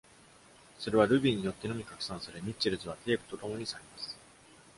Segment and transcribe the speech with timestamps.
[0.79, 4.17] それはルビーによってのみ拡散され、ミッチェルズはテープと共に去ります。